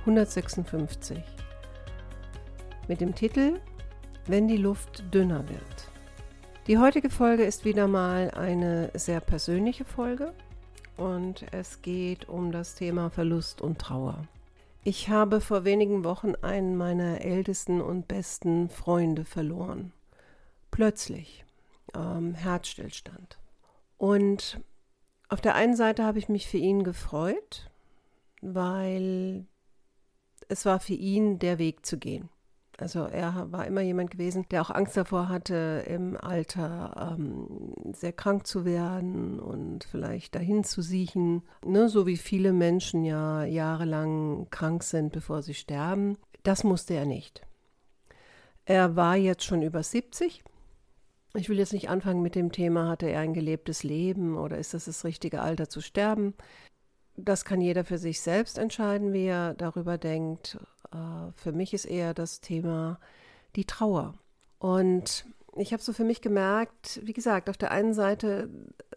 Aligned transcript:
156 0.00 1.18
mit 2.88 3.00
dem 3.00 3.14
Titel 3.14 3.60
Wenn 4.26 4.48
die 4.48 4.56
Luft 4.56 5.14
dünner 5.14 5.48
wird. 5.48 5.90
Die 6.66 6.78
heutige 6.78 7.10
Folge 7.10 7.44
ist 7.44 7.64
wieder 7.64 7.86
mal 7.86 8.30
eine 8.32 8.90
sehr 8.94 9.20
persönliche 9.20 9.84
Folge 9.84 10.32
und 10.96 11.46
es 11.52 11.82
geht 11.82 12.28
um 12.28 12.52
das 12.52 12.74
Thema 12.74 13.10
Verlust 13.10 13.60
und 13.60 13.78
Trauer. 13.78 14.26
Ich 14.84 15.08
habe 15.08 15.40
vor 15.40 15.64
wenigen 15.64 16.04
Wochen 16.04 16.34
einen 16.42 16.76
meiner 16.76 17.20
ältesten 17.22 17.80
und 17.80 18.08
besten 18.08 18.70
Freunde 18.70 19.24
verloren. 19.24 19.92
Plötzlich. 20.70 21.44
Ähm, 21.94 22.34
Herzstillstand. 22.34 23.38
Und 23.96 24.60
auf 25.28 25.40
der 25.40 25.54
einen 25.54 25.76
Seite 25.76 26.04
habe 26.04 26.18
ich 26.18 26.28
mich 26.28 26.48
für 26.48 26.58
ihn 26.58 26.84
gefreut, 26.84 27.70
weil 28.40 29.46
es 30.48 30.64
war 30.64 30.80
für 30.80 30.94
ihn 30.94 31.38
der 31.38 31.58
Weg 31.58 31.86
zu 31.86 31.98
gehen. 31.98 32.28
Also 32.80 33.00
er 33.06 33.50
war 33.50 33.66
immer 33.66 33.80
jemand 33.80 34.12
gewesen, 34.12 34.46
der 34.52 34.62
auch 34.62 34.70
Angst 34.70 34.96
davor 34.96 35.28
hatte, 35.28 35.84
im 35.88 36.16
Alter 36.16 37.16
ähm, 37.18 37.74
sehr 37.92 38.12
krank 38.12 38.46
zu 38.46 38.64
werden 38.64 39.40
und 39.40 39.82
vielleicht 39.82 40.36
dahin 40.36 40.62
zu 40.62 40.80
siechen. 40.80 41.42
Ne, 41.66 41.88
so 41.88 42.06
wie 42.06 42.16
viele 42.16 42.52
Menschen 42.52 43.04
ja 43.04 43.44
jahrelang 43.44 44.46
krank 44.50 44.84
sind, 44.84 45.12
bevor 45.12 45.42
sie 45.42 45.54
sterben. 45.54 46.18
Das 46.44 46.62
musste 46.62 46.94
er 46.94 47.04
nicht. 47.04 47.42
Er 48.64 48.94
war 48.94 49.16
jetzt 49.16 49.42
schon 49.42 49.62
über 49.62 49.82
70 49.82 50.44
ich 51.34 51.48
will 51.48 51.58
jetzt 51.58 51.72
nicht 51.72 51.90
anfangen 51.90 52.22
mit 52.22 52.34
dem 52.34 52.52
Thema, 52.52 52.88
hatte 52.88 53.08
er 53.10 53.20
ein 53.20 53.34
gelebtes 53.34 53.82
Leben 53.82 54.36
oder 54.36 54.58
ist 54.58 54.74
das 54.74 54.86
das 54.86 55.04
richtige 55.04 55.40
Alter 55.42 55.68
zu 55.68 55.80
sterben? 55.80 56.34
Das 57.20 57.44
kann 57.44 57.60
jeder 57.60 57.84
für 57.84 57.98
sich 57.98 58.20
selbst 58.20 58.58
entscheiden, 58.58 59.12
wie 59.12 59.26
er 59.26 59.54
darüber 59.54 59.98
denkt. 59.98 60.58
Äh, 60.92 61.32
für 61.34 61.52
mich 61.52 61.74
ist 61.74 61.84
eher 61.84 62.14
das 62.14 62.40
Thema 62.40 63.00
die 63.56 63.64
Trauer. 63.64 64.14
Und 64.58 65.26
ich 65.56 65.72
habe 65.72 65.82
so 65.82 65.92
für 65.92 66.04
mich 66.04 66.20
gemerkt, 66.20 67.00
wie 67.02 67.12
gesagt, 67.12 67.50
auf 67.50 67.56
der 67.56 67.72
einen 67.72 67.92
Seite 67.92 68.48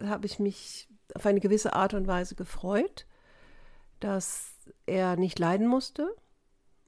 habe 0.02 0.26
ich 0.26 0.38
mich 0.38 0.88
auf 1.14 1.26
eine 1.26 1.40
gewisse 1.40 1.72
Art 1.74 1.94
und 1.94 2.06
Weise 2.06 2.34
gefreut, 2.34 3.06
dass 4.00 4.54
er 4.86 5.16
nicht 5.16 5.38
leiden 5.38 5.66
musste, 5.66 6.14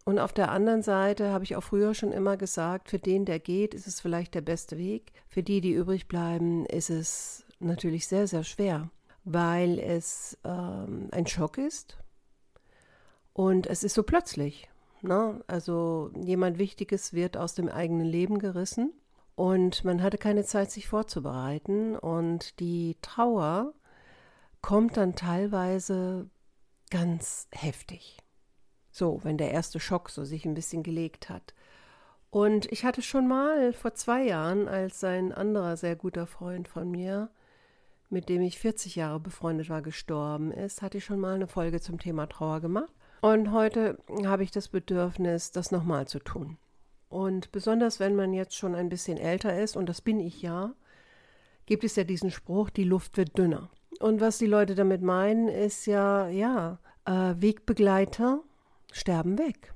und 0.04 0.18
auf 0.18 0.34
der 0.34 0.50
anderen 0.50 0.82
Seite 0.82 1.30
habe 1.30 1.44
ich 1.44 1.56
auch 1.56 1.62
früher 1.62 1.94
schon 1.94 2.12
immer 2.12 2.36
gesagt, 2.36 2.90
für 2.90 2.98
den, 2.98 3.24
der 3.24 3.38
geht, 3.40 3.72
ist 3.72 3.86
es 3.86 4.00
vielleicht 4.00 4.34
der 4.34 4.42
beste 4.42 4.76
Weg. 4.76 5.12
Für 5.28 5.42
die, 5.42 5.62
die 5.62 5.72
übrig 5.72 6.08
bleiben, 6.08 6.66
ist 6.66 6.90
es 6.90 7.44
natürlich 7.58 8.06
sehr, 8.06 8.26
sehr 8.26 8.44
schwer, 8.44 8.90
weil 9.24 9.78
es 9.78 10.38
ähm, 10.44 11.08
ein 11.12 11.26
Schock 11.26 11.58
ist 11.58 11.98
und 13.32 13.66
es 13.66 13.82
ist 13.82 13.94
so 13.94 14.02
plötzlich. 14.02 14.68
Ne? 15.02 15.42
Also 15.46 16.10
jemand 16.14 16.58
Wichtiges 16.58 17.12
wird 17.12 17.36
aus 17.36 17.54
dem 17.54 17.68
eigenen 17.68 18.06
Leben 18.06 18.38
gerissen 18.38 18.92
und 19.34 19.84
man 19.84 20.02
hatte 20.02 20.18
keine 20.18 20.44
Zeit, 20.44 20.70
sich 20.70 20.86
vorzubereiten 20.86 21.96
und 21.96 22.60
die 22.60 22.96
Trauer 23.02 23.74
kommt 24.62 24.96
dann 24.96 25.14
teilweise 25.14 26.30
ganz 26.90 27.48
heftig. 27.50 28.18
So, 28.90 29.20
wenn 29.24 29.36
der 29.36 29.50
erste 29.50 29.80
Schock 29.80 30.08
so 30.08 30.24
sich 30.24 30.46
ein 30.46 30.54
bisschen 30.54 30.82
gelegt 30.82 31.28
hat. 31.28 31.52
Und 32.30 32.70
ich 32.72 32.84
hatte 32.84 33.02
schon 33.02 33.26
mal 33.26 33.72
vor 33.72 33.94
zwei 33.94 34.24
Jahren, 34.24 34.68
als 34.68 35.02
ein 35.04 35.32
anderer 35.32 35.76
sehr 35.76 35.96
guter 35.96 36.26
Freund 36.26 36.68
von 36.68 36.90
mir, 36.90 37.30
mit 38.14 38.30
dem 38.30 38.40
ich 38.40 38.58
40 38.58 38.96
Jahre 38.96 39.20
befreundet 39.20 39.68
war, 39.68 39.82
gestorben 39.82 40.52
ist, 40.52 40.80
hatte 40.80 40.98
ich 40.98 41.04
schon 41.04 41.20
mal 41.20 41.34
eine 41.34 41.48
Folge 41.48 41.80
zum 41.80 41.98
Thema 41.98 42.26
Trauer 42.26 42.60
gemacht. 42.60 42.92
Und 43.20 43.52
heute 43.52 43.98
habe 44.24 44.42
ich 44.44 44.50
das 44.50 44.68
Bedürfnis, 44.68 45.50
das 45.50 45.70
nochmal 45.70 46.06
zu 46.06 46.20
tun. 46.20 46.56
Und 47.08 47.52
besonders 47.52 48.00
wenn 48.00 48.16
man 48.16 48.32
jetzt 48.32 48.56
schon 48.56 48.74
ein 48.74 48.88
bisschen 48.88 49.18
älter 49.18 49.58
ist, 49.58 49.76
und 49.76 49.88
das 49.88 50.00
bin 50.00 50.20
ich 50.20 50.40
ja, 50.42 50.72
gibt 51.66 51.84
es 51.84 51.96
ja 51.96 52.04
diesen 52.04 52.30
Spruch, 52.30 52.70
die 52.70 52.84
Luft 52.84 53.16
wird 53.16 53.36
dünner. 53.36 53.70
Und 54.00 54.20
was 54.20 54.38
die 54.38 54.46
Leute 54.46 54.74
damit 54.74 55.02
meinen, 55.02 55.48
ist 55.48 55.86
ja, 55.86 56.28
ja, 56.28 56.78
äh, 57.04 57.34
Wegbegleiter 57.36 58.42
sterben 58.92 59.38
weg. 59.38 59.74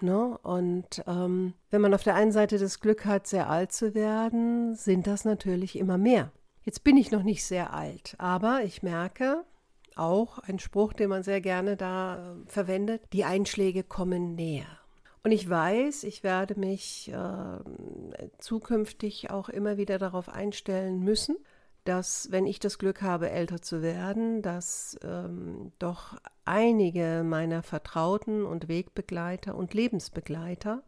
Ne? 0.00 0.36
Und 0.42 1.02
ähm, 1.06 1.54
wenn 1.70 1.80
man 1.80 1.94
auf 1.94 2.02
der 2.02 2.14
einen 2.14 2.32
Seite 2.32 2.58
das 2.58 2.80
Glück 2.80 3.06
hat, 3.06 3.26
sehr 3.26 3.48
alt 3.48 3.72
zu 3.72 3.94
werden, 3.94 4.74
sind 4.74 5.06
das 5.06 5.24
natürlich 5.24 5.78
immer 5.78 5.96
mehr. 5.96 6.32
Jetzt 6.66 6.82
bin 6.82 6.96
ich 6.96 7.12
noch 7.12 7.22
nicht 7.22 7.44
sehr 7.44 7.72
alt, 7.72 8.16
aber 8.18 8.64
ich 8.64 8.82
merke 8.82 9.44
auch 9.94 10.40
ein 10.40 10.58
Spruch, 10.58 10.92
den 10.92 11.10
man 11.10 11.22
sehr 11.22 11.40
gerne 11.40 11.76
da 11.76 12.16
äh, 12.16 12.46
verwendet, 12.46 13.02
die 13.12 13.24
Einschläge 13.24 13.84
kommen 13.84 14.34
näher. 14.34 14.66
Und 15.22 15.30
ich 15.30 15.48
weiß, 15.48 16.02
ich 16.02 16.24
werde 16.24 16.58
mich 16.58 17.12
äh, 17.12 18.28
zukünftig 18.38 19.30
auch 19.30 19.48
immer 19.48 19.76
wieder 19.76 19.98
darauf 19.98 20.28
einstellen 20.28 21.04
müssen, 21.04 21.36
dass 21.84 22.32
wenn 22.32 22.46
ich 22.46 22.58
das 22.58 22.78
Glück 22.78 23.00
habe, 23.00 23.30
älter 23.30 23.62
zu 23.62 23.80
werden, 23.80 24.42
dass 24.42 24.98
ähm, 25.04 25.70
doch 25.78 26.16
einige 26.44 27.22
meiner 27.24 27.62
Vertrauten 27.62 28.44
und 28.44 28.66
Wegbegleiter 28.66 29.54
und 29.54 29.72
Lebensbegleiter 29.72 30.82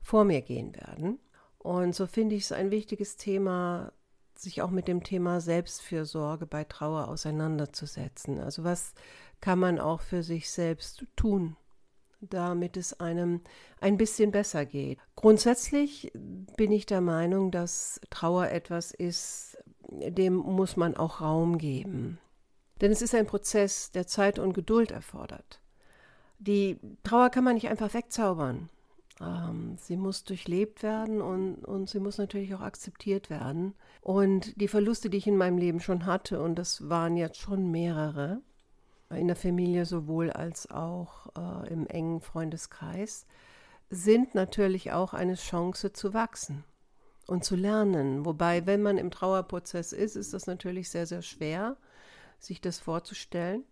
vor 0.00 0.24
mir 0.24 0.42
gehen 0.42 0.74
werden. 0.74 1.20
Und 1.58 1.94
so 1.94 2.08
finde 2.08 2.34
ich 2.34 2.42
es 2.42 2.52
ein 2.52 2.72
wichtiges 2.72 3.16
Thema, 3.16 3.92
sich 4.42 4.62
auch 4.62 4.70
mit 4.70 4.88
dem 4.88 5.02
Thema 5.02 5.40
Selbstfürsorge 5.40 6.46
bei 6.46 6.64
Trauer 6.64 7.08
auseinanderzusetzen. 7.08 8.40
Also 8.40 8.64
was 8.64 8.94
kann 9.40 9.58
man 9.58 9.78
auch 9.80 10.00
für 10.00 10.22
sich 10.22 10.50
selbst 10.50 11.04
tun, 11.16 11.56
damit 12.20 12.76
es 12.76 13.00
einem 13.00 13.40
ein 13.80 13.96
bisschen 13.96 14.30
besser 14.30 14.64
geht. 14.64 14.98
Grundsätzlich 15.16 16.12
bin 16.14 16.70
ich 16.72 16.86
der 16.86 17.00
Meinung, 17.00 17.50
dass 17.50 18.00
Trauer 18.10 18.48
etwas 18.48 18.92
ist, 18.92 19.58
dem 19.88 20.34
muss 20.34 20.76
man 20.76 20.96
auch 20.96 21.20
Raum 21.20 21.58
geben. 21.58 22.18
Denn 22.80 22.92
es 22.92 23.02
ist 23.02 23.14
ein 23.14 23.26
Prozess, 23.26 23.90
der 23.90 24.06
Zeit 24.06 24.38
und 24.38 24.54
Geduld 24.54 24.90
erfordert. 24.90 25.60
Die 26.38 26.78
Trauer 27.04 27.30
kann 27.30 27.44
man 27.44 27.54
nicht 27.54 27.68
einfach 27.68 27.94
wegzaubern. 27.94 28.68
Ähm, 29.22 29.76
sie 29.78 29.96
muss 29.96 30.24
durchlebt 30.24 30.82
werden 30.82 31.22
und, 31.22 31.64
und 31.64 31.88
sie 31.88 32.00
muss 32.00 32.18
natürlich 32.18 32.54
auch 32.54 32.60
akzeptiert 32.60 33.30
werden. 33.30 33.74
Und 34.00 34.60
die 34.60 34.68
Verluste, 34.68 35.10
die 35.10 35.18
ich 35.18 35.26
in 35.26 35.36
meinem 35.36 35.58
Leben 35.58 35.80
schon 35.80 36.06
hatte, 36.06 36.42
und 36.42 36.56
das 36.56 36.88
waren 36.88 37.16
jetzt 37.16 37.38
schon 37.38 37.70
mehrere, 37.70 38.40
in 39.10 39.26
der 39.26 39.36
Familie 39.36 39.84
sowohl 39.84 40.30
als 40.30 40.70
auch 40.70 41.28
äh, 41.36 41.72
im 41.72 41.86
engen 41.86 42.20
Freundeskreis, 42.20 43.26
sind 43.90 44.34
natürlich 44.34 44.92
auch 44.92 45.12
eine 45.12 45.34
Chance 45.34 45.92
zu 45.92 46.14
wachsen 46.14 46.64
und 47.26 47.44
zu 47.44 47.54
lernen. 47.54 48.24
Wobei, 48.24 48.66
wenn 48.66 48.82
man 48.82 48.98
im 48.98 49.10
Trauerprozess 49.10 49.92
ist, 49.92 50.16
ist 50.16 50.32
das 50.32 50.46
natürlich 50.46 50.88
sehr, 50.88 51.06
sehr 51.06 51.22
schwer, 51.22 51.76
sich 52.38 52.60
das 52.60 52.78
vorzustellen. 52.78 53.64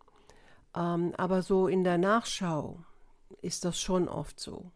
Ähm, 0.77 1.15
aber 1.17 1.43
so 1.43 1.67
in 1.67 1.83
der 1.83 1.99
Nachschau 1.99 2.85
ist 3.41 3.65
das 3.65 3.81
schon 3.81 4.09
oft 4.09 4.39
so. 4.39 4.71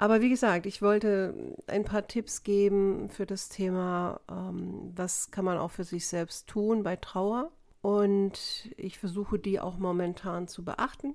Aber 0.00 0.22
wie 0.22 0.30
gesagt, 0.30 0.64
ich 0.64 0.80
wollte 0.80 1.34
ein 1.66 1.84
paar 1.84 2.08
Tipps 2.08 2.42
geben 2.42 3.10
für 3.10 3.26
das 3.26 3.50
Thema, 3.50 4.18
ähm, 4.30 4.92
was 4.96 5.30
kann 5.30 5.44
man 5.44 5.58
auch 5.58 5.72
für 5.72 5.84
sich 5.84 6.06
selbst 6.06 6.46
tun 6.46 6.82
bei 6.82 6.96
Trauer. 6.96 7.50
Und 7.82 8.70
ich 8.78 8.98
versuche 8.98 9.38
die 9.38 9.60
auch 9.60 9.76
momentan 9.76 10.48
zu 10.48 10.64
beachten 10.64 11.14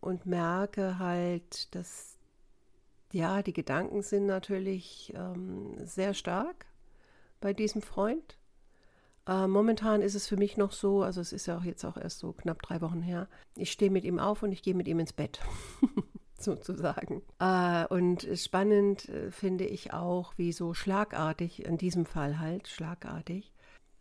und 0.00 0.26
merke 0.26 1.00
halt, 1.00 1.74
dass 1.74 2.16
ja, 3.10 3.42
die 3.42 3.52
Gedanken 3.52 4.02
sind 4.02 4.26
natürlich 4.26 5.12
ähm, 5.16 5.74
sehr 5.84 6.14
stark 6.14 6.66
bei 7.40 7.52
diesem 7.52 7.82
Freund. 7.82 8.38
Äh, 9.26 9.48
momentan 9.48 10.02
ist 10.02 10.14
es 10.14 10.28
für 10.28 10.36
mich 10.36 10.56
noch 10.56 10.70
so, 10.70 11.02
also 11.02 11.20
es 11.20 11.32
ist 11.32 11.46
ja 11.46 11.58
auch 11.58 11.64
jetzt 11.64 11.84
auch 11.84 11.96
erst 11.96 12.20
so 12.20 12.32
knapp 12.32 12.62
drei 12.62 12.80
Wochen 12.80 13.02
her, 13.02 13.26
ich 13.56 13.72
stehe 13.72 13.90
mit 13.90 14.04
ihm 14.04 14.20
auf 14.20 14.44
und 14.44 14.52
ich 14.52 14.62
gehe 14.62 14.74
mit 14.74 14.86
ihm 14.86 15.00
ins 15.00 15.12
Bett, 15.12 15.40
sozusagen. 16.38 17.22
Äh, 17.38 17.86
und 17.86 18.26
spannend 18.34 19.08
äh, 19.08 19.30
finde 19.30 19.64
ich 19.66 19.92
auch, 19.92 20.34
wie 20.36 20.52
so 20.52 20.74
schlagartig, 20.74 21.64
in 21.64 21.78
diesem 21.78 22.06
Fall 22.06 22.38
halt 22.38 22.68
schlagartig, 22.68 23.52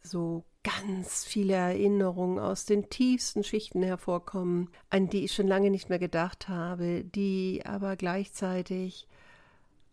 so 0.01 0.43
ganz 0.63 1.25
viele 1.25 1.53
Erinnerungen 1.53 2.39
aus 2.39 2.65
den 2.65 2.89
tiefsten 2.89 3.43
Schichten 3.43 3.83
hervorkommen, 3.83 4.69
an 4.89 5.09
die 5.09 5.25
ich 5.25 5.33
schon 5.33 5.47
lange 5.47 5.69
nicht 5.69 5.89
mehr 5.89 5.99
gedacht 5.99 6.47
habe, 6.47 7.03
die 7.03 7.61
aber 7.65 7.95
gleichzeitig 7.95 9.07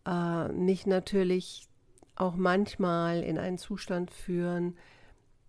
äh, 0.05 0.47
mich 0.49 0.85
natürlich 0.85 1.67
auch 2.15 2.35
manchmal 2.35 3.23
in 3.23 3.37
einen 3.37 3.57
Zustand 3.57 4.11
führen, 4.11 4.77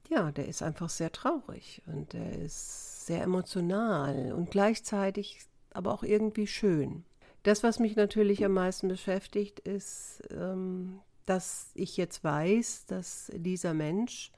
ja, 0.08 0.30
der 0.30 0.46
ist 0.48 0.62
einfach 0.62 0.88
sehr 0.88 1.12
traurig 1.12 1.82
und 1.86 2.12
der 2.12 2.38
ist 2.38 3.06
sehr 3.06 3.22
emotional 3.22 4.32
und 4.32 4.50
gleichzeitig 4.50 5.40
aber 5.74 5.92
auch 5.92 6.02
irgendwie 6.02 6.46
schön. 6.46 7.04
Das, 7.42 7.62
was 7.62 7.78
mich 7.78 7.96
natürlich 7.96 8.44
am 8.44 8.52
meisten 8.52 8.88
beschäftigt, 8.88 9.60
ist, 9.60 10.22
ähm, 10.30 11.00
dass 11.26 11.70
ich 11.74 11.96
jetzt 11.96 12.22
weiß, 12.22 12.86
dass 12.86 13.30
dieser 13.34 13.74
Mensch 13.74 14.32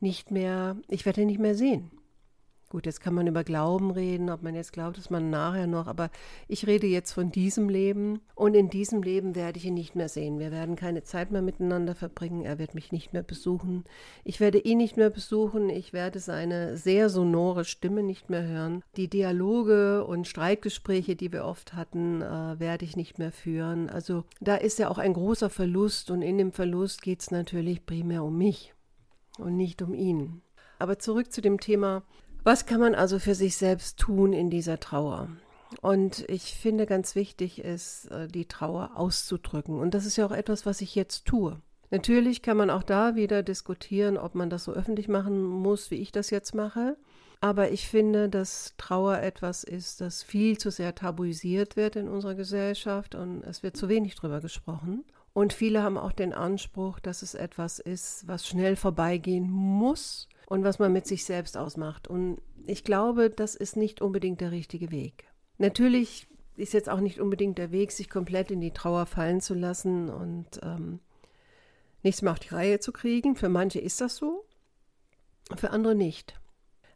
nicht 0.00 0.30
mehr, 0.30 0.76
ich 0.88 1.04
werde 1.04 1.22
ihn 1.22 1.26
nicht 1.26 1.40
mehr 1.40 1.54
sehen. 1.54 1.90
Gut, 2.70 2.86
jetzt 2.86 3.00
kann 3.00 3.14
man 3.14 3.26
über 3.26 3.42
Glauben 3.42 3.90
reden, 3.90 4.30
ob 4.30 4.44
man 4.44 4.54
jetzt 4.54 4.72
glaubt, 4.72 4.96
dass 4.96 5.10
man 5.10 5.28
nachher 5.28 5.66
noch, 5.66 5.88
aber 5.88 6.08
ich 6.46 6.68
rede 6.68 6.86
jetzt 6.86 7.10
von 7.10 7.32
diesem 7.32 7.68
Leben 7.68 8.20
und 8.36 8.54
in 8.54 8.70
diesem 8.70 9.02
Leben 9.02 9.34
werde 9.34 9.58
ich 9.58 9.64
ihn 9.64 9.74
nicht 9.74 9.96
mehr 9.96 10.08
sehen. 10.08 10.38
Wir 10.38 10.52
werden 10.52 10.76
keine 10.76 11.02
Zeit 11.02 11.32
mehr 11.32 11.42
miteinander 11.42 11.96
verbringen, 11.96 12.44
er 12.44 12.60
wird 12.60 12.76
mich 12.76 12.92
nicht 12.92 13.12
mehr 13.12 13.24
besuchen. 13.24 13.82
Ich 14.22 14.38
werde 14.38 14.58
ihn 14.58 14.78
nicht 14.78 14.96
mehr 14.96 15.10
besuchen, 15.10 15.68
ich 15.68 15.92
werde 15.92 16.20
seine 16.20 16.76
sehr 16.76 17.08
sonore 17.08 17.64
Stimme 17.64 18.04
nicht 18.04 18.30
mehr 18.30 18.46
hören. 18.46 18.84
Die 18.96 19.08
Dialoge 19.08 20.04
und 20.04 20.28
Streitgespräche, 20.28 21.16
die 21.16 21.32
wir 21.32 21.46
oft 21.46 21.74
hatten, 21.74 22.22
äh, 22.22 22.60
werde 22.60 22.84
ich 22.84 22.94
nicht 22.94 23.18
mehr 23.18 23.32
führen. 23.32 23.90
Also 23.90 24.22
da 24.38 24.54
ist 24.54 24.78
ja 24.78 24.90
auch 24.90 24.98
ein 24.98 25.14
großer 25.14 25.50
Verlust 25.50 26.12
und 26.12 26.22
in 26.22 26.38
dem 26.38 26.52
Verlust 26.52 27.02
geht 27.02 27.20
es 27.20 27.32
natürlich 27.32 27.84
primär 27.84 28.22
um 28.22 28.38
mich 28.38 28.74
und 29.38 29.56
nicht 29.56 29.82
um 29.82 29.92
ihn. 29.92 30.42
Aber 30.78 31.00
zurück 31.00 31.32
zu 31.32 31.40
dem 31.40 31.58
Thema, 31.58 32.04
was 32.44 32.66
kann 32.66 32.80
man 32.80 32.94
also 32.94 33.18
für 33.18 33.34
sich 33.34 33.56
selbst 33.56 33.98
tun 33.98 34.32
in 34.32 34.50
dieser 34.50 34.80
Trauer? 34.80 35.28
Und 35.80 36.28
ich 36.28 36.54
finde 36.54 36.86
ganz 36.86 37.14
wichtig 37.14 37.60
ist, 37.60 38.06
äh, 38.06 38.28
die 38.28 38.46
Trauer 38.46 38.92
auszudrücken. 38.94 39.78
Und 39.78 39.94
das 39.94 40.04
ist 40.04 40.16
ja 40.16 40.26
auch 40.26 40.32
etwas, 40.32 40.66
was 40.66 40.80
ich 40.80 40.94
jetzt 40.94 41.26
tue. 41.26 41.60
Natürlich 41.90 42.42
kann 42.42 42.56
man 42.56 42.70
auch 42.70 42.82
da 42.82 43.14
wieder 43.14 43.42
diskutieren, 43.42 44.16
ob 44.16 44.34
man 44.34 44.50
das 44.50 44.64
so 44.64 44.72
öffentlich 44.72 45.08
machen 45.08 45.42
muss, 45.42 45.90
wie 45.90 45.96
ich 45.96 46.12
das 46.12 46.30
jetzt 46.30 46.54
mache. 46.54 46.96
Aber 47.40 47.70
ich 47.70 47.88
finde, 47.88 48.28
dass 48.28 48.74
Trauer 48.76 49.18
etwas 49.18 49.64
ist, 49.64 50.00
das 50.00 50.22
viel 50.22 50.58
zu 50.58 50.70
sehr 50.70 50.94
tabuisiert 50.94 51.76
wird 51.76 51.96
in 51.96 52.08
unserer 52.08 52.34
Gesellschaft 52.34 53.14
und 53.14 53.42
es 53.44 53.62
wird 53.62 53.76
zu 53.76 53.88
wenig 53.88 54.14
drüber 54.14 54.40
gesprochen. 54.40 55.04
Und 55.32 55.52
viele 55.52 55.82
haben 55.82 55.96
auch 55.96 56.12
den 56.12 56.34
Anspruch, 56.34 57.00
dass 57.00 57.22
es 57.22 57.34
etwas 57.34 57.78
ist, 57.78 58.28
was 58.28 58.46
schnell 58.46 58.76
vorbeigehen 58.76 59.50
muss 59.50 60.28
und 60.50 60.64
was 60.64 60.80
man 60.80 60.92
mit 60.92 61.06
sich 61.06 61.24
selbst 61.24 61.56
ausmacht. 61.56 62.08
Und 62.08 62.38
ich 62.66 62.82
glaube, 62.82 63.30
das 63.30 63.54
ist 63.54 63.76
nicht 63.76 64.02
unbedingt 64.02 64.40
der 64.40 64.50
richtige 64.50 64.90
Weg. 64.90 65.32
Natürlich 65.58 66.26
ist 66.56 66.72
jetzt 66.72 66.90
auch 66.90 66.98
nicht 66.98 67.20
unbedingt 67.20 67.56
der 67.56 67.70
Weg, 67.70 67.92
sich 67.92 68.10
komplett 68.10 68.50
in 68.50 68.60
die 68.60 68.72
Trauer 68.72 69.06
fallen 69.06 69.40
zu 69.40 69.54
lassen 69.54 70.10
und 70.10 70.58
ähm, 70.64 70.98
nichts 72.02 72.20
mehr 72.20 72.32
auf 72.32 72.40
die 72.40 72.48
Reihe 72.48 72.80
zu 72.80 72.90
kriegen. 72.90 73.36
Für 73.36 73.48
manche 73.48 73.78
ist 73.78 74.00
das 74.00 74.16
so, 74.16 74.44
für 75.54 75.70
andere 75.70 75.94
nicht. 75.94 76.34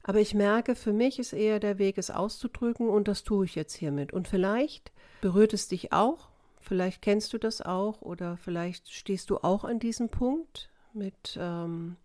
Aber 0.02 0.18
ich 0.18 0.34
merke, 0.34 0.74
für 0.74 0.92
mich 0.92 1.20
ist 1.20 1.32
eher 1.32 1.60
der 1.60 1.78
Weg, 1.78 1.96
es 1.96 2.10
auszudrücken 2.10 2.88
und 2.88 3.06
das 3.06 3.22
tue 3.22 3.44
ich 3.44 3.54
jetzt 3.54 3.74
hiermit. 3.74 4.12
Und 4.12 4.26
vielleicht 4.26 4.90
berührt 5.20 5.54
es 5.54 5.68
dich 5.68 5.92
auch, 5.92 6.28
vielleicht 6.60 7.02
kennst 7.02 7.32
du 7.32 7.38
das 7.38 7.62
auch 7.62 8.02
oder 8.02 8.36
vielleicht 8.36 8.92
stehst 8.92 9.30
du 9.30 9.36
auch 9.38 9.62
an 9.62 9.78
diesem 9.78 10.08
Punkt 10.08 10.70
mit 10.92 11.38
ähm, 11.40 11.96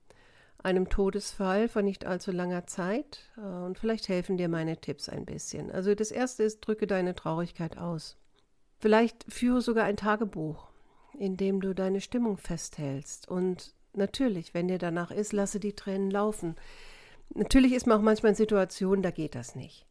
einem 0.64 0.90
Todesfall 0.90 1.70
vor 1.70 1.82
nicht 1.82 2.06
allzu 2.06 2.32
langer 2.32 2.68
Zeit 2.68 3.22
äh, 3.38 3.42
und 3.42 3.78
vielleicht 3.78 4.10
helfen 4.10 4.38
dir 4.38 4.50
meine 4.50 4.78
Tipps 4.78 5.10
ein 5.10 5.26
bisschen. 5.26 5.72
Also 5.72 5.96
das 5.96 6.12
erste 6.12 6.44
ist, 6.44 6.62
drücke 6.62 6.88
deine 6.88 7.16
Traurigkeit 7.16 7.78
aus. 7.78 8.18
Vielleicht 8.78 9.26
führe 9.32 9.62
sogar 9.62 9.86
ein 9.86 9.98
Tagebuch, 9.98 10.70
in 11.18 11.38
dem 11.38 11.62
du 11.62 11.74
deine 11.74 12.02
Stimmung 12.02 12.38
festhältst 12.38 13.28
und 13.28 13.74
natürlich, 13.94 14.54
wenn 14.54 14.68
dir 14.68 14.78
danach 14.78 15.12
ist, 15.12 15.34
lasse 15.34 15.60
die 15.60 15.74
Tränen 15.74 16.12
laufen. 16.12 16.56
Natürlich 17.34 17.74
ist 17.74 17.88
man 17.88 18.00
auch 18.00 18.04
manchmal 18.04 18.32
in 18.32 18.36
Situationen, 18.36 19.04
da 19.04 19.12
geht 19.12 19.36
das 19.36 19.56
nicht. 19.56 19.86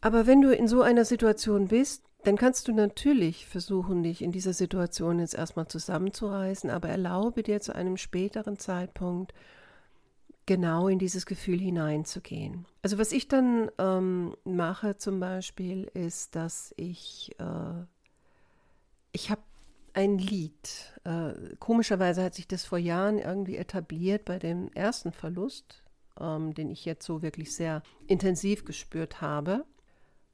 Aber 0.00 0.26
wenn 0.26 0.42
du 0.42 0.54
in 0.54 0.68
so 0.68 0.82
einer 0.82 1.04
Situation 1.04 1.68
bist, 1.68 2.04
dann 2.24 2.36
kannst 2.36 2.68
du 2.68 2.72
natürlich 2.72 3.46
versuchen, 3.46 4.02
dich 4.02 4.22
in 4.22 4.32
dieser 4.32 4.52
Situation 4.52 5.20
jetzt 5.20 5.34
erstmal 5.34 5.68
zusammenzureißen, 5.68 6.70
aber 6.70 6.88
erlaube 6.88 7.42
dir 7.42 7.60
zu 7.60 7.74
einem 7.74 7.96
späteren 7.96 8.58
Zeitpunkt 8.58 9.32
genau 10.48 10.88
in 10.88 10.98
dieses 10.98 11.26
Gefühl 11.26 11.60
hineinzugehen. 11.60 12.66
Also 12.82 12.98
was 12.98 13.12
ich 13.12 13.28
dann 13.28 13.70
ähm, 13.78 14.34
mache 14.44 14.96
zum 14.96 15.20
Beispiel 15.20 15.84
ist, 15.92 16.34
dass 16.34 16.72
ich, 16.78 17.36
äh, 17.38 17.84
ich 19.12 19.30
habe 19.30 19.42
ein 19.92 20.16
Lied. 20.16 20.94
Äh, 21.04 21.54
komischerweise 21.58 22.24
hat 22.24 22.34
sich 22.34 22.48
das 22.48 22.64
vor 22.64 22.78
Jahren 22.78 23.18
irgendwie 23.18 23.56
etabliert 23.56 24.24
bei 24.24 24.38
dem 24.38 24.72
ersten 24.72 25.12
Verlust, 25.12 25.84
ähm, 26.18 26.54
den 26.54 26.70
ich 26.70 26.86
jetzt 26.86 27.04
so 27.04 27.20
wirklich 27.20 27.54
sehr 27.54 27.82
intensiv 28.06 28.64
gespürt 28.64 29.20
habe 29.20 29.66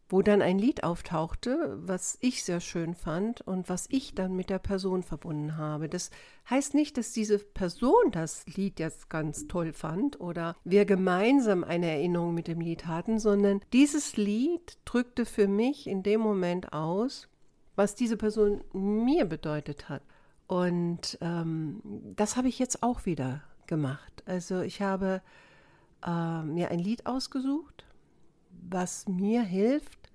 wo 0.09 0.23
dann 0.23 0.43
ein 0.43 0.59
Lied 0.59 0.85
auftauchte, 0.85 1.79
was 1.81 2.19
ich 2.21 2.45
sehr 2.45 2.61
schön 2.61 2.95
fand 2.95 3.41
und 3.41 3.69
was 3.69 3.87
ich 3.91 4.15
dann 4.15 4.37
mit 4.37 4.51
der 4.51 4.59
Person 4.59 5.03
verbunden 5.03 5.56
habe. 5.56 5.89
Das 5.89 6.11
heißt 6.51 6.75
nicht, 6.75 6.99
dass 6.99 7.12
diese 7.12 7.39
Person 7.39 8.11
das 8.12 8.45
Lied 8.47 8.79
jetzt 8.79 9.09
ganz 9.09 9.47
toll 9.47 9.73
fand 9.73 10.21
oder 10.21 10.56
wir 10.65 10.85
gemeinsam 10.85 11.65
eine 11.65 11.91
Erinnerung 11.91 12.35
mit 12.35 12.49
dem 12.49 12.61
Lied 12.61 12.87
hatten, 12.87 13.19
sondern 13.19 13.61
dieses 13.73 14.17
Lied 14.17 14.79
drückte 14.85 15.25
für 15.25 15.49
mich 15.49 15.87
in 15.87 16.03
dem 16.03 16.21
Moment 16.21 16.73
aus, 16.73 17.29
was 17.75 17.95
diese 17.95 18.17
Person 18.17 18.62
mir 18.73 19.25
bedeutet 19.25 19.89
hat. 19.89 20.03
Und 20.47 21.19
ähm, 21.23 21.81
das 22.15 22.37
habe 22.37 22.49
ich 22.49 22.59
jetzt 22.59 22.83
auch 22.83 23.07
wieder 23.07 23.43
gemacht. 23.67 24.23
Also 24.27 24.61
ich 24.61 24.83
habe 24.83 25.23
äh, 26.07 26.43
mir 26.43 26.71
ein 26.71 26.79
Lied 26.79 27.07
ausgesucht 27.07 27.84
was 28.69 29.06
mir 29.08 29.43
hilft, 29.43 30.11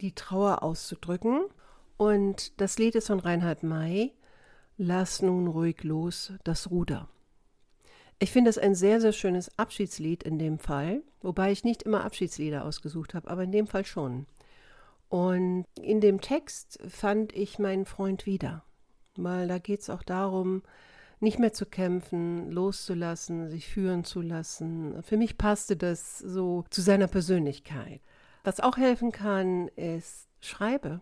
die 0.00 0.14
Trauer 0.14 0.62
auszudrücken. 0.62 1.44
Und 1.96 2.60
das 2.60 2.78
Lied 2.78 2.94
ist 2.94 3.06
von 3.06 3.20
Reinhard 3.20 3.62
May, 3.62 4.12
Lass 4.78 5.22
nun 5.22 5.46
ruhig 5.48 5.84
los 5.84 6.32
das 6.44 6.70
Ruder. 6.70 7.08
Ich 8.18 8.30
finde 8.30 8.50
es 8.50 8.58
ein 8.58 8.74
sehr, 8.74 9.00
sehr 9.00 9.12
schönes 9.12 9.56
Abschiedslied 9.58 10.22
in 10.22 10.38
dem 10.38 10.58
Fall, 10.58 11.02
wobei 11.20 11.52
ich 11.52 11.62
nicht 11.62 11.82
immer 11.82 12.04
Abschiedslieder 12.04 12.64
ausgesucht 12.64 13.14
habe, 13.14 13.30
aber 13.30 13.44
in 13.44 13.52
dem 13.52 13.66
Fall 13.66 13.84
schon. 13.84 14.26
Und 15.08 15.66
in 15.80 16.00
dem 16.00 16.20
Text 16.20 16.78
fand 16.88 17.32
ich 17.34 17.58
meinen 17.58 17.84
Freund 17.84 18.24
wieder, 18.24 18.64
weil 19.16 19.46
da 19.46 19.58
geht 19.58 19.80
es 19.80 19.90
auch 19.90 20.02
darum, 20.02 20.62
nicht 21.22 21.38
mehr 21.38 21.52
zu 21.52 21.66
kämpfen, 21.66 22.50
loszulassen, 22.50 23.48
sich 23.48 23.68
führen 23.68 24.04
zu 24.04 24.20
lassen. 24.20 25.02
Für 25.02 25.16
mich 25.16 25.38
passte 25.38 25.76
das 25.76 26.18
so 26.18 26.64
zu 26.70 26.82
seiner 26.82 27.06
Persönlichkeit. 27.06 28.00
Was 28.44 28.60
auch 28.60 28.76
helfen 28.76 29.12
kann, 29.12 29.68
ist 29.68 30.28
schreibe. 30.40 31.00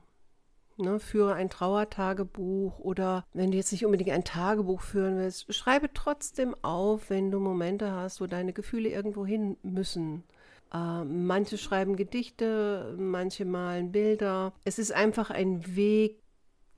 Ne, 0.77 0.99
führe 0.99 1.35
ein 1.35 1.51
Trauertagebuch 1.51 2.79
oder 2.79 3.27
wenn 3.35 3.51
du 3.51 3.59
jetzt 3.59 3.73
nicht 3.73 3.85
unbedingt 3.85 4.11
ein 4.11 4.25
Tagebuch 4.25 4.81
führen 4.81 5.19
willst, 5.19 5.53
schreibe 5.55 5.93
trotzdem 5.93 6.55
auf, 6.63 7.11
wenn 7.11 7.31
du 7.31 7.39
Momente 7.39 7.93
hast, 7.93 8.21
wo 8.23 8.27
deine 8.27 8.55
Gefühle 8.55 8.89
irgendwo 8.89 9.27
hin 9.27 9.59
müssen. 9.63 10.25
Äh, 10.73 11.05
manche 11.05 11.59
schreiben 11.59 11.97
Gedichte, 11.97 12.95
manche 12.99 13.45
malen 13.45 13.93
Bilder. 13.93 14.55
Es 14.65 14.79
ist 14.79 14.93
einfach 14.93 15.31
ein 15.31 15.77
Weg, 15.77 16.23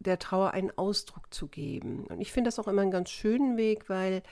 der 0.03 0.19
Trauer 0.19 0.53
einen 0.53 0.77
Ausdruck 0.77 1.33
zu 1.33 1.49
geben. 1.49 2.07
Und 2.09 2.21
ich 2.21 2.33
finde 2.33 2.49
das 2.49 2.59
auch 2.59 2.69
immer 2.69 2.83
einen 2.83 2.91
ganz 2.91 3.11
schönen 3.11 3.57
Weg, 3.57 3.89
weil 3.89 4.23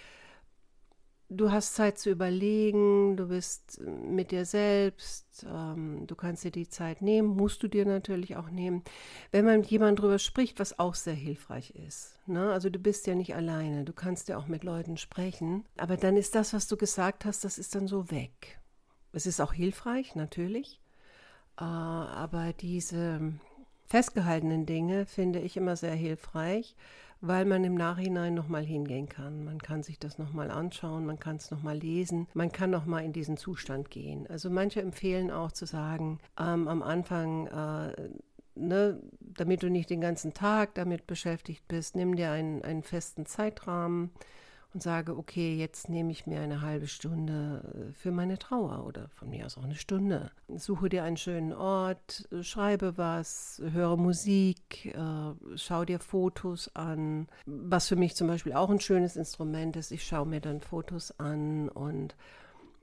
du 1.30 1.52
hast 1.52 1.74
Zeit 1.74 1.98
zu 1.98 2.10
überlegen, 2.10 3.16
du 3.16 3.28
bist 3.28 3.80
mit 3.80 4.32
dir 4.32 4.44
selbst, 4.44 5.46
ähm, 5.48 6.06
du 6.06 6.16
kannst 6.16 6.44
dir 6.44 6.50
die 6.50 6.68
Zeit 6.68 7.00
nehmen, 7.00 7.28
musst 7.28 7.62
du 7.62 7.68
dir 7.68 7.86
natürlich 7.86 8.36
auch 8.36 8.50
nehmen. 8.50 8.82
Wenn 9.30 9.44
man 9.44 9.60
mit 9.60 9.70
jemandem 9.70 9.96
drüber 9.96 10.18
spricht, 10.18 10.58
was 10.58 10.78
auch 10.78 10.94
sehr 10.94 11.14
hilfreich 11.14 11.70
ist. 11.70 12.18
Ne? 12.26 12.52
Also 12.52 12.68
du 12.68 12.78
bist 12.78 13.06
ja 13.06 13.14
nicht 13.14 13.34
alleine, 13.34 13.84
du 13.84 13.92
kannst 13.92 14.28
ja 14.28 14.36
auch 14.36 14.48
mit 14.48 14.64
Leuten 14.64 14.96
sprechen, 14.96 15.64
aber 15.78 15.96
dann 15.96 16.16
ist 16.16 16.34
das, 16.34 16.52
was 16.52 16.66
du 16.66 16.76
gesagt 16.76 17.24
hast, 17.24 17.44
das 17.44 17.58
ist 17.58 17.74
dann 17.74 17.86
so 17.86 18.10
weg. 18.10 18.58
Es 19.12 19.26
ist 19.26 19.40
auch 19.40 19.52
hilfreich, 19.52 20.14
natürlich, 20.14 20.80
äh, 21.58 21.64
aber 21.64 22.52
diese 22.52 23.34
festgehaltenen 23.90 24.66
Dinge 24.66 25.04
finde 25.04 25.40
ich 25.40 25.56
immer 25.56 25.74
sehr 25.74 25.94
hilfreich, 25.94 26.76
weil 27.20 27.44
man 27.44 27.64
im 27.64 27.74
Nachhinein 27.74 28.34
nochmal 28.34 28.64
hingehen 28.64 29.08
kann. 29.08 29.44
Man 29.44 29.58
kann 29.58 29.82
sich 29.82 29.98
das 29.98 30.16
nochmal 30.16 30.50
anschauen, 30.50 31.04
man 31.04 31.18
kann 31.18 31.36
es 31.36 31.50
nochmal 31.50 31.76
lesen, 31.76 32.28
man 32.32 32.52
kann 32.52 32.70
nochmal 32.70 33.04
in 33.04 33.12
diesen 33.12 33.36
Zustand 33.36 33.90
gehen. 33.90 34.28
Also 34.28 34.48
manche 34.48 34.80
empfehlen 34.80 35.32
auch 35.32 35.50
zu 35.50 35.66
sagen, 35.66 36.20
ähm, 36.38 36.68
am 36.68 36.82
Anfang, 36.82 37.48
äh, 37.48 38.10
ne, 38.54 39.00
damit 39.20 39.64
du 39.64 39.68
nicht 39.68 39.90
den 39.90 40.00
ganzen 40.00 40.34
Tag 40.34 40.74
damit 40.76 41.08
beschäftigt 41.08 41.66
bist, 41.66 41.96
nimm 41.96 42.14
dir 42.14 42.30
einen, 42.30 42.62
einen 42.62 42.84
festen 42.84 43.26
Zeitrahmen 43.26 44.12
und 44.72 44.82
sage, 44.82 45.16
okay, 45.16 45.56
jetzt 45.56 45.88
nehme 45.88 46.12
ich 46.12 46.26
mir 46.26 46.40
eine 46.40 46.60
halbe 46.60 46.86
Stunde 46.86 47.90
äh, 47.90 47.92
für 47.92 48.12
meine 48.12 48.38
Trauer 48.38 48.86
oder 48.86 49.08
von 49.14 49.30
mir 49.30 49.46
aus 49.46 49.58
auch 49.58 49.64
eine 49.64 49.74
Stunde. 49.74 50.30
Suche 50.48 50.88
dir 50.88 51.04
einen 51.04 51.16
schönen 51.16 51.52
Ort, 51.52 52.28
schreibe 52.40 52.96
was, 52.96 53.60
höre 53.72 53.96
Musik, 53.96 54.94
äh, 54.94 55.56
schau 55.56 55.84
dir 55.84 55.98
Fotos 55.98 56.74
an. 56.74 57.26
Was 57.46 57.88
für 57.88 57.96
mich 57.96 58.14
zum 58.14 58.28
Beispiel 58.28 58.52
auch 58.52 58.70
ein 58.70 58.80
schönes 58.80 59.16
Instrument 59.16 59.76
ist, 59.76 59.90
ich 59.90 60.06
schaue 60.06 60.26
mir 60.26 60.40
dann 60.40 60.60
Fotos 60.60 61.18
an 61.18 61.68
und 61.68 62.14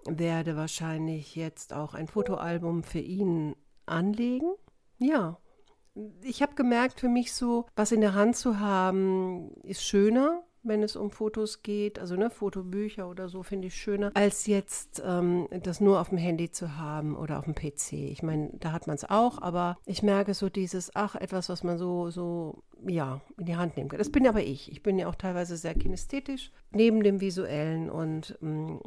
werde 0.06 0.56
wahrscheinlich 0.56 1.36
jetzt 1.36 1.74
auch 1.74 1.94
ein 1.94 2.08
Fotoalbum 2.08 2.84
für 2.84 3.00
ihn 3.00 3.56
anlegen. 3.86 4.54
Ja, 5.00 5.38
ich 6.22 6.42
habe 6.42 6.56
gemerkt, 6.56 7.00
für 7.00 7.10
mich 7.10 7.34
so, 7.34 7.66
was 7.76 7.92
in 7.92 8.02
der 8.02 8.14
Hand 8.14 8.36
zu 8.36 8.60
haben, 8.60 9.52
ist 9.64 9.84
schöner, 9.84 10.44
wenn 10.68 10.84
es 10.84 10.96
um 10.96 11.12
Fotos 11.12 11.64
geht. 11.64 12.00
Also 12.00 12.16
ne, 12.16 12.30
Fotobücher 12.30 13.10
oder 13.10 13.30
so 13.30 13.44
finde 13.44 13.68
ich 13.68 13.76
schöner, 13.76 14.12
als 14.14 14.48
jetzt 14.48 15.02
ähm, 15.06 15.48
das 15.64 15.82
nur 15.82 16.00
auf 16.00 16.10
dem 16.10 16.18
Handy 16.18 16.52
zu 16.52 16.78
haben 16.78 17.16
oder 17.16 17.40
auf 17.40 17.46
dem 17.46 17.56
PC. 17.56 17.94
Ich 17.94 18.24
meine, 18.24 18.50
da 18.54 18.72
hat 18.72 18.88
man 18.88 18.96
es 18.96 19.04
auch, 19.10 19.42
aber 19.42 19.78
ich 19.86 20.04
merke 20.04 20.34
so 20.34 20.50
dieses, 20.50 20.96
ach, 20.96 21.16
etwas, 21.16 21.50
was 21.50 21.64
man 21.64 21.78
so, 21.78 22.10
so, 22.10 22.64
ja, 22.86 23.22
in 23.38 23.46
die 23.46 23.56
Hand 23.56 23.78
nehmen 23.78 23.90
kann. 23.90 24.00
Das 24.00 24.12
bin 24.12 24.28
aber 24.28 24.44
ich. 24.44 24.72
Ich 24.72 24.84
bin 24.84 25.00
ja 25.00 25.08
auch 25.08 25.16
teilweise 25.16 25.58
sehr 25.58 25.74
kinästhetisch, 25.74 26.52
neben 26.72 27.04
dem 27.04 27.22
Visuellen 27.22 27.90
und 27.90 28.38
mh, 28.42 28.50
mm, 28.50 28.80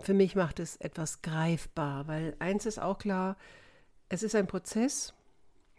für 0.00 0.14
mich 0.14 0.36
macht 0.36 0.60
es 0.60 0.76
etwas 0.76 1.22
greifbar, 1.22 2.06
weil 2.08 2.36
eins 2.38 2.66
ist 2.66 2.80
auch 2.80 2.98
klar, 2.98 3.36
es 4.08 4.22
ist 4.22 4.34
ein 4.34 4.46
Prozess 4.46 5.14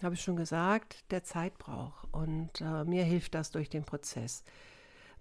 habe 0.04 0.16
ich 0.16 0.22
schon 0.22 0.36
gesagt, 0.36 1.04
der 1.12 1.24
Zeit 1.24 1.58
braucht. 1.58 2.08
Und 2.12 2.62
äh, 2.62 2.84
mir 2.84 3.04
hilft 3.04 3.36
das 3.36 3.52
durch 3.52 3.70
den 3.70 3.84
Prozess. 3.84 4.44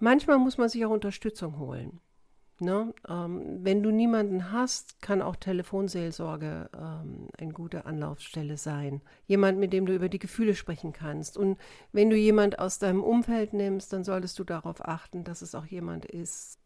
Manchmal 0.02 0.38
muss 0.38 0.58
man 0.58 0.68
sich 0.68 0.84
auch 0.84 0.90
Unterstützung 0.90 1.60
holen. 1.60 2.00
Ne? 2.58 2.92
Ähm, 3.08 3.60
wenn 3.62 3.84
du 3.84 3.92
niemanden 3.92 4.50
hast, 4.50 5.00
kann 5.00 5.22
auch 5.22 5.36
Telefonseelsorge 5.36 6.70
ähm, 6.74 7.28
eine 7.38 7.52
gute 7.52 7.86
Anlaufstelle 7.86 8.56
sein. 8.56 9.00
Jemand, 9.28 9.60
mit 9.60 9.72
dem 9.72 9.86
du 9.86 9.94
über 9.94 10.08
die 10.08 10.18
Gefühle 10.18 10.56
sprechen 10.56 10.92
kannst. 10.92 11.36
Und 11.36 11.56
wenn 11.92 12.10
du 12.10 12.16
jemand 12.16 12.58
aus 12.58 12.80
deinem 12.80 13.04
Umfeld 13.04 13.52
nimmst, 13.52 13.92
dann 13.92 14.02
solltest 14.02 14.36
du 14.40 14.42
darauf 14.42 14.84
achten, 14.84 15.22
dass 15.22 15.40
es 15.40 15.54
auch 15.54 15.66
jemand 15.66 16.04
ist, 16.04 16.58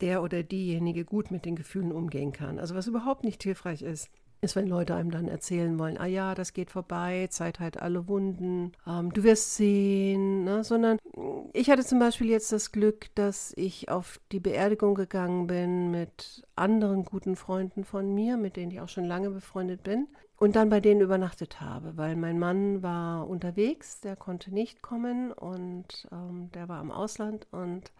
der 0.00 0.22
oder 0.22 0.44
diejenige 0.44 1.04
gut 1.04 1.32
mit 1.32 1.44
den 1.46 1.56
Gefühlen 1.56 1.90
umgehen 1.90 2.30
kann. 2.30 2.60
Also 2.60 2.76
was 2.76 2.86
überhaupt 2.86 3.24
nicht 3.24 3.42
hilfreich 3.42 3.82
ist, 3.82 4.08
ist, 4.44 4.56
wenn 4.56 4.66
Leute 4.66 4.94
einem 4.94 5.10
dann 5.10 5.28
erzählen 5.28 5.78
wollen, 5.78 5.98
ah 5.98 6.06
ja, 6.06 6.34
das 6.34 6.52
geht 6.52 6.70
vorbei, 6.70 7.26
Zeit 7.30 7.60
halt 7.60 7.80
alle 7.80 8.06
Wunden, 8.06 8.72
ähm, 8.86 9.12
du 9.12 9.24
wirst 9.24 9.56
sehen, 9.56 10.44
ne? 10.44 10.62
sondern 10.62 10.98
ich 11.52 11.70
hatte 11.70 11.84
zum 11.84 11.98
Beispiel 11.98 12.28
jetzt 12.28 12.52
das 12.52 12.72
Glück, 12.72 13.14
dass 13.14 13.52
ich 13.56 13.88
auf 13.88 14.20
die 14.32 14.40
Beerdigung 14.40 14.94
gegangen 14.94 15.46
bin 15.46 15.90
mit 15.90 16.44
anderen 16.56 17.04
guten 17.04 17.36
Freunden 17.36 17.84
von 17.84 18.14
mir, 18.14 18.36
mit 18.36 18.56
denen 18.56 18.70
ich 18.70 18.80
auch 18.80 18.88
schon 18.88 19.04
lange 19.04 19.30
befreundet 19.30 19.82
bin 19.82 20.08
und 20.36 20.56
dann 20.56 20.68
bei 20.68 20.80
denen 20.80 21.00
übernachtet 21.00 21.60
habe, 21.60 21.96
weil 21.96 22.16
mein 22.16 22.38
Mann 22.38 22.82
war 22.82 23.28
unterwegs, 23.28 24.00
der 24.00 24.16
konnte 24.16 24.52
nicht 24.52 24.82
kommen 24.82 25.32
und 25.32 26.08
ähm, 26.12 26.50
der 26.52 26.68
war 26.68 26.80
im 26.80 26.90
Ausland 26.90 27.46
und 27.50 27.92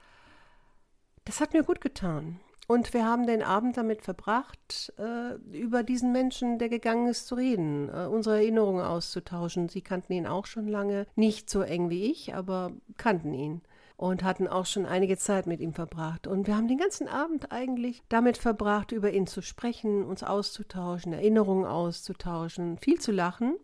das 1.25 1.41
hat 1.41 1.55
mir 1.55 1.63
gut 1.63 1.81
getan. 1.81 2.41
Und 2.67 2.95
wir 2.95 3.05
haben 3.05 3.27
den 3.27 3.43
Abend 3.43 3.77
damit 3.77 4.03
verbracht, 4.03 4.93
äh, 4.99 5.35
über 5.57 5.83
diesen 5.83 6.13
Menschen, 6.13 6.59
der 6.59 6.69
gegangen 6.69 7.07
ist, 7.07 7.27
zu 7.27 7.35
reden, 7.35 7.89
äh, 7.89 8.07
unsere 8.07 8.37
Erinnerungen 8.37 8.85
auszutauschen. 8.85 9.69
Sie 9.69 9.83
kannten 9.83 10.13
ihn 10.13 10.27
auch 10.27 10.47
schon 10.47 10.67
lange, 10.67 11.07
nicht 11.15 11.51
so 11.51 11.61
eng 11.61 11.91
wie 11.91 12.11
ich, 12.11 12.35
aber 12.35 12.73
kannten 12.97 13.35
ihn 13.35 13.63
und 13.97 14.25
hatten 14.25 14.49
auch 14.49 14.67
schon 14.67 14.87
einige 14.87 15.17
Zeit 15.17 15.47
mit 15.47 15.61
ihm 15.61 15.73
verbracht. 15.73 16.27
Und 16.27 16.47
wir 16.47 16.57
haben 16.57 16.69
den 16.69 16.79
ganzen 16.79 17.07
Abend 17.07 17.53
eigentlich 17.53 18.03
damit 18.09 18.39
verbracht, 18.39 18.93
über 18.93 19.13
ihn 19.13 19.27
zu 19.27 19.43
sprechen, 19.43 20.05
uns 20.05 20.23
auszutauschen, 20.23 21.13
Erinnerungen 21.13 21.67
auszutauschen, 21.67 22.79
viel 22.79 23.01
zu 23.01 23.13
lachen 23.13 23.57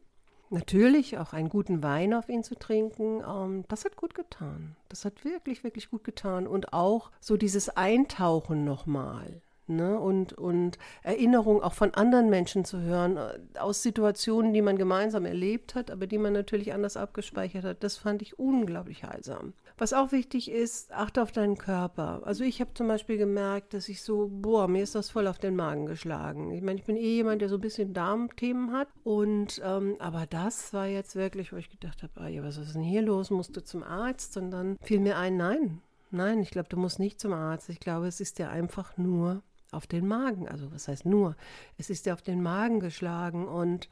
Natürlich 0.52 1.16
auch 1.16 1.32
einen 1.32 1.48
guten 1.48 1.82
Wein 1.84 2.12
auf 2.12 2.28
ihn 2.28 2.42
zu 2.42 2.56
trinken, 2.56 3.22
ähm, 3.26 3.64
das 3.68 3.84
hat 3.84 3.96
gut 3.96 4.14
getan. 4.14 4.74
Das 4.88 5.04
hat 5.04 5.24
wirklich, 5.24 5.62
wirklich 5.62 5.90
gut 5.90 6.02
getan. 6.02 6.48
Und 6.48 6.72
auch 6.72 7.12
so 7.20 7.36
dieses 7.36 7.68
Eintauchen 7.76 8.64
nochmal. 8.64 9.40
Ne? 9.68 9.98
Und, 9.98 10.32
und 10.32 10.78
Erinnerung 11.04 11.62
auch 11.62 11.74
von 11.74 11.94
anderen 11.94 12.28
Menschen 12.28 12.64
zu 12.64 12.80
hören, 12.80 13.16
äh, 13.16 13.58
aus 13.60 13.82
Situationen, 13.82 14.52
die 14.52 14.62
man 14.62 14.76
gemeinsam 14.76 15.24
erlebt 15.24 15.76
hat, 15.76 15.92
aber 15.92 16.08
die 16.08 16.18
man 16.18 16.32
natürlich 16.32 16.72
anders 16.72 16.96
abgespeichert 16.96 17.64
hat, 17.64 17.84
das 17.84 17.96
fand 17.96 18.20
ich 18.20 18.38
unglaublich 18.38 19.04
heilsam. 19.04 19.52
Was 19.80 19.94
auch 19.94 20.12
wichtig 20.12 20.50
ist, 20.50 20.92
achte 20.92 21.22
auf 21.22 21.32
deinen 21.32 21.56
Körper. 21.56 22.20
Also 22.24 22.44
ich 22.44 22.60
habe 22.60 22.74
zum 22.74 22.86
Beispiel 22.86 23.16
gemerkt, 23.16 23.72
dass 23.72 23.88
ich 23.88 24.02
so, 24.02 24.28
boah, 24.30 24.68
mir 24.68 24.82
ist 24.82 24.94
das 24.94 25.08
voll 25.08 25.26
auf 25.26 25.38
den 25.38 25.56
Magen 25.56 25.86
geschlagen. 25.86 26.50
Ich 26.50 26.60
meine, 26.60 26.78
ich 26.78 26.84
bin 26.84 26.98
eh 26.98 27.14
jemand, 27.14 27.40
der 27.40 27.48
so 27.48 27.54
ein 27.54 27.62
bisschen 27.62 27.94
Darmthemen 27.94 28.72
hat. 28.72 28.88
Und 29.04 29.58
ähm, 29.64 29.96
aber 29.98 30.26
das 30.26 30.74
war 30.74 30.86
jetzt 30.86 31.16
wirklich, 31.16 31.50
wo 31.54 31.56
ich 31.56 31.70
gedacht 31.70 32.02
habe, 32.02 32.12
ah, 32.20 32.28
ja, 32.28 32.42
was 32.42 32.58
ist 32.58 32.74
denn 32.74 32.82
hier 32.82 33.00
los? 33.00 33.30
Musst 33.30 33.56
du 33.56 33.64
zum 33.64 33.82
Arzt? 33.82 34.36
Und 34.36 34.50
dann 34.50 34.76
fiel 34.82 35.00
mir 35.00 35.16
ein, 35.16 35.38
nein, 35.38 35.80
nein, 36.10 36.40
ich 36.40 36.50
glaube, 36.50 36.68
du 36.68 36.76
musst 36.76 36.98
nicht 36.98 37.18
zum 37.18 37.32
Arzt. 37.32 37.70
Ich 37.70 37.80
glaube, 37.80 38.06
es 38.06 38.20
ist 38.20 38.38
dir 38.38 38.50
einfach 38.50 38.98
nur 38.98 39.42
auf 39.70 39.86
den 39.86 40.06
Magen. 40.06 40.46
Also 40.46 40.70
was 40.72 40.88
heißt 40.88 41.06
nur? 41.06 41.36
Es 41.78 41.88
ist 41.88 42.04
dir 42.04 42.12
auf 42.12 42.20
den 42.20 42.42
Magen 42.42 42.80
geschlagen. 42.80 43.48
Und 43.48 43.88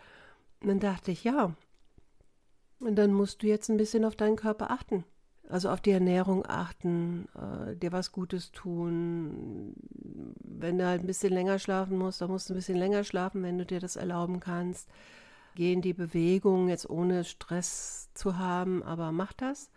dann 0.60 0.80
dachte 0.80 1.12
ich, 1.12 1.24
ja. 1.24 1.54
Und 2.78 2.96
dann 2.96 3.14
musst 3.14 3.42
du 3.42 3.46
jetzt 3.46 3.70
ein 3.70 3.78
bisschen 3.78 4.04
auf 4.04 4.16
deinen 4.16 4.36
Körper 4.36 4.70
achten. 4.70 5.06
Also 5.48 5.70
auf 5.70 5.80
die 5.80 5.92
Ernährung 5.92 6.44
achten, 6.46 7.26
äh, 7.34 7.74
dir 7.74 7.92
was 7.92 8.12
Gutes 8.12 8.52
tun. 8.52 9.74
Wenn 10.44 10.78
du 10.78 10.86
halt 10.86 11.02
ein 11.02 11.06
bisschen 11.06 11.32
länger 11.32 11.58
schlafen 11.58 11.96
musst, 11.96 12.20
dann 12.20 12.30
musst 12.30 12.48
du 12.48 12.54
ein 12.54 12.56
bisschen 12.56 12.76
länger 12.76 13.02
schlafen, 13.04 13.42
wenn 13.42 13.56
du 13.56 13.64
dir 13.64 13.80
das 13.80 13.96
erlauben 13.96 14.40
kannst. 14.40 14.88
Geh 15.54 15.72
in 15.72 15.80
die 15.80 15.94
Bewegung, 15.94 16.68
jetzt 16.68 16.88
ohne 16.88 17.24
Stress 17.24 18.10
zu 18.14 18.38
haben, 18.38 18.82
aber 18.82 19.10
mach 19.10 19.32
das. 19.32 19.70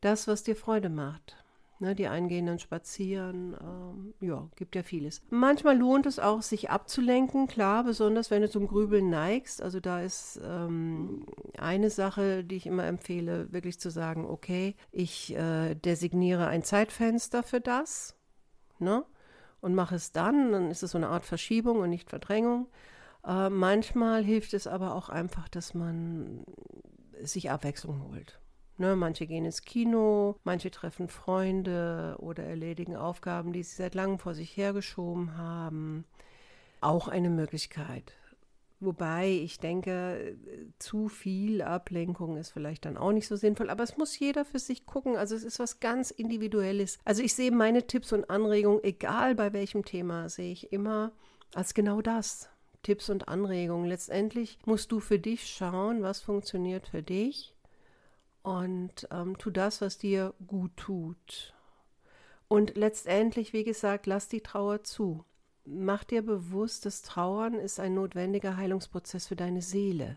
Das, 0.00 0.28
was 0.28 0.44
dir 0.44 0.54
Freude 0.54 0.90
macht. 0.90 1.36
Ne, 1.78 1.94
die 1.94 2.08
einen 2.08 2.28
gehen 2.28 2.46
dann 2.46 2.58
spazieren, 2.58 3.54
ähm, 3.60 4.14
ja, 4.20 4.48
gibt 4.56 4.74
ja 4.74 4.82
vieles. 4.82 5.20
Manchmal 5.28 5.76
lohnt 5.76 6.06
es 6.06 6.18
auch, 6.18 6.40
sich 6.40 6.70
abzulenken, 6.70 7.48
klar, 7.48 7.84
besonders 7.84 8.30
wenn 8.30 8.40
du 8.40 8.48
zum 8.48 8.66
Grübeln 8.66 9.10
neigst. 9.10 9.60
Also 9.60 9.78
da 9.78 10.00
ist 10.00 10.40
ähm, 10.42 11.26
eine 11.58 11.90
Sache, 11.90 12.44
die 12.44 12.56
ich 12.56 12.66
immer 12.66 12.86
empfehle, 12.86 13.52
wirklich 13.52 13.78
zu 13.78 13.90
sagen, 13.90 14.24
okay, 14.24 14.74
ich 14.90 15.36
äh, 15.36 15.74
designiere 15.74 16.46
ein 16.46 16.62
Zeitfenster 16.62 17.42
für 17.42 17.60
das, 17.60 18.16
ne? 18.78 19.04
Und 19.60 19.74
mache 19.74 19.96
es 19.96 20.12
dann, 20.12 20.52
dann 20.52 20.70
ist 20.70 20.82
es 20.82 20.92
so 20.92 20.98
eine 20.98 21.08
Art 21.08 21.26
Verschiebung 21.26 21.80
und 21.80 21.90
nicht 21.90 22.08
Verdrängung. 22.08 22.68
Äh, 23.26 23.50
manchmal 23.50 24.22
hilft 24.24 24.54
es 24.54 24.66
aber 24.66 24.94
auch 24.94 25.10
einfach, 25.10 25.48
dass 25.50 25.74
man 25.74 26.46
sich 27.22 27.50
Abwechslung 27.50 28.02
holt. 28.08 28.40
Ne, 28.78 28.94
manche 28.94 29.26
gehen 29.26 29.46
ins 29.46 29.62
Kino, 29.62 30.36
manche 30.44 30.70
treffen 30.70 31.08
Freunde 31.08 32.16
oder 32.18 32.44
erledigen 32.44 32.94
Aufgaben, 32.94 33.54
die 33.54 33.62
sie 33.62 33.74
seit 33.74 33.94
langem 33.94 34.18
vor 34.18 34.34
sich 34.34 34.54
hergeschoben 34.54 35.38
haben. 35.38 36.04
Auch 36.82 37.08
eine 37.08 37.30
Möglichkeit. 37.30 38.12
Wobei 38.78 39.30
ich 39.30 39.58
denke, 39.58 40.36
zu 40.78 41.08
viel 41.08 41.62
Ablenkung 41.62 42.36
ist 42.36 42.50
vielleicht 42.50 42.84
dann 42.84 42.98
auch 42.98 43.12
nicht 43.12 43.26
so 43.26 43.34
sinnvoll, 43.34 43.70
aber 43.70 43.82
es 43.82 43.96
muss 43.96 44.18
jeder 44.18 44.44
für 44.44 44.58
sich 44.58 44.84
gucken. 44.84 45.16
Also 45.16 45.34
es 45.34 45.44
ist 45.44 45.58
was 45.58 45.80
ganz 45.80 46.10
Individuelles. 46.10 46.98
Also 47.06 47.22
ich 47.22 47.34
sehe 47.34 47.52
meine 47.52 47.86
Tipps 47.86 48.12
und 48.12 48.28
Anregungen, 48.28 48.84
egal 48.84 49.34
bei 49.34 49.54
welchem 49.54 49.86
Thema, 49.86 50.28
sehe 50.28 50.52
ich 50.52 50.72
immer 50.72 51.12
als 51.54 51.72
genau 51.72 52.02
das. 52.02 52.50
Tipps 52.82 53.08
und 53.08 53.28
Anregungen. 53.28 53.88
Letztendlich 53.88 54.58
musst 54.66 54.92
du 54.92 55.00
für 55.00 55.18
dich 55.18 55.46
schauen, 55.46 56.02
was 56.02 56.20
funktioniert 56.20 56.86
für 56.86 57.02
dich 57.02 57.55
und 58.46 59.08
ähm, 59.10 59.36
tu 59.38 59.50
das, 59.50 59.80
was 59.80 59.98
dir 59.98 60.32
gut 60.46 60.70
tut. 60.76 61.52
Und 62.46 62.76
letztendlich, 62.76 63.52
wie 63.52 63.64
gesagt, 63.64 64.06
lass 64.06 64.28
die 64.28 64.40
Trauer 64.40 64.84
zu. 64.84 65.24
Mach 65.64 66.04
dir 66.04 66.22
bewusst, 66.22 66.86
dass 66.86 67.02
Trauern 67.02 67.54
ist 67.54 67.80
ein 67.80 67.94
notwendiger 67.94 68.56
Heilungsprozess 68.56 69.26
für 69.26 69.34
deine 69.34 69.62
Seele. 69.62 70.16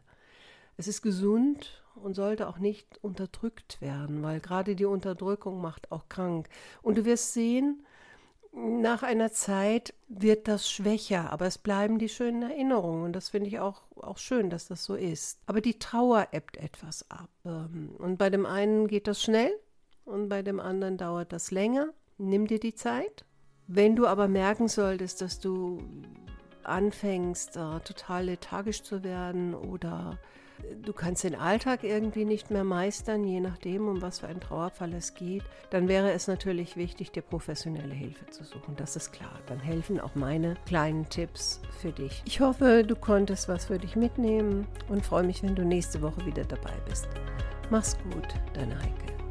Es 0.77 0.87
ist 0.87 1.01
gesund 1.01 1.83
und 1.95 2.13
sollte 2.13 2.47
auch 2.47 2.59
nicht 2.59 2.99
unterdrückt 3.01 3.81
werden, 3.81 4.21
weil 4.21 4.41
gerade 4.41 4.75
die 4.75 4.85
Unterdrückung 4.85 5.59
macht 5.59 5.91
auch 5.91 6.07
krank. 6.07 6.49
Und 6.83 6.99
du 6.99 7.05
wirst 7.05 7.33
sehen, 7.33 7.83
nach 8.51 9.03
einer 9.03 9.31
Zeit 9.31 9.93
wird 10.07 10.47
das 10.47 10.69
schwächer, 10.69 11.31
aber 11.31 11.45
es 11.45 11.57
bleiben 11.57 11.99
die 11.99 12.09
schönen 12.09 12.41
Erinnerungen 12.41 13.03
und 13.05 13.13
das 13.13 13.29
finde 13.29 13.47
ich 13.47 13.59
auch, 13.59 13.83
auch 13.95 14.17
schön, 14.17 14.49
dass 14.49 14.67
das 14.67 14.83
so 14.83 14.95
ist. 14.95 15.39
Aber 15.45 15.61
die 15.61 15.77
Trauer 15.77 16.27
ebbt 16.31 16.57
etwas 16.57 17.09
ab. 17.09 17.29
Ähm, 17.45 17.95
und 17.97 18.17
bei 18.17 18.29
dem 18.29 18.45
einen 18.45 18.87
geht 18.87 19.07
das 19.07 19.21
schnell 19.21 19.51
und 20.05 20.29
bei 20.29 20.41
dem 20.41 20.59
anderen 20.59 20.97
dauert 20.97 21.31
das 21.31 21.51
länger. 21.51 21.89
Nimm 22.17 22.47
dir 22.47 22.59
die 22.59 22.75
Zeit. 22.75 23.23
Wenn 23.67 23.95
du 23.95 24.07
aber 24.07 24.27
merken 24.27 24.67
solltest, 24.67 25.21
dass 25.21 25.39
du 25.39 25.83
anfängst, 26.63 27.55
äh, 27.55 27.79
total 27.81 28.25
lethargisch 28.25 28.81
zu 28.81 29.03
werden 29.03 29.53
oder 29.53 30.17
du 30.81 30.93
kannst 30.93 31.23
den 31.23 31.35
Alltag 31.35 31.83
irgendwie 31.83 32.25
nicht 32.25 32.51
mehr 32.51 32.63
meistern, 32.63 33.23
je 33.23 33.39
nachdem, 33.39 33.87
um 33.87 34.01
was 34.01 34.19
für 34.19 34.27
einen 34.27 34.39
Trauerfall 34.39 34.93
es 34.93 35.13
geht, 35.13 35.43
dann 35.69 35.87
wäre 35.87 36.11
es 36.11 36.27
natürlich 36.27 36.75
wichtig, 36.75 37.11
dir 37.11 37.21
professionelle 37.21 37.93
Hilfe 37.93 38.25
zu 38.27 38.43
suchen. 38.43 38.75
Das 38.75 38.95
ist 38.95 39.11
klar. 39.11 39.39
Dann 39.47 39.59
helfen 39.59 39.99
auch 39.99 40.15
meine 40.15 40.55
kleinen 40.65 41.07
Tipps 41.09 41.61
für 41.79 41.91
dich. 41.91 42.23
Ich 42.25 42.39
hoffe, 42.39 42.83
du 42.83 42.95
konntest 42.95 43.47
was 43.47 43.65
für 43.65 43.77
dich 43.77 43.95
mitnehmen 43.95 44.67
und 44.87 45.05
freue 45.05 45.23
mich, 45.23 45.43
wenn 45.43 45.55
du 45.55 45.63
nächste 45.63 46.01
Woche 46.01 46.25
wieder 46.25 46.43
dabei 46.43 46.73
bist. 46.87 47.07
Mach's 47.69 47.97
gut, 48.11 48.27
deine 48.53 48.77
Heike. 48.77 49.28